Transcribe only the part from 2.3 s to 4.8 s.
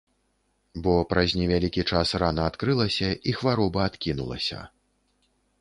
адкрылася і хвароба адкінулася.